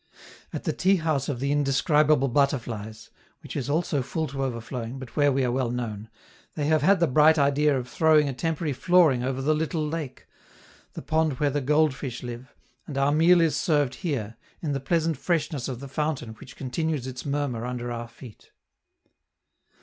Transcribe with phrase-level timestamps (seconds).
[0.51, 3.11] At the tea house of the Indescribable Butterflies,
[3.43, 6.09] which is also full to overflowing, but where we are well known,
[6.55, 10.27] they have had the bright idea of throwing a temporary flooring over the little lake
[10.93, 12.51] the pond where the goldfish live
[12.87, 17.05] and our meal is served here, in the pleasant freshness of the fountain which continues
[17.05, 18.49] its murmur under our feet.